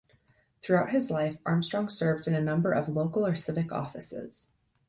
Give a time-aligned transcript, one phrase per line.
[0.63, 4.47] Throughout his life Armstrong served in a number of local or civic offices.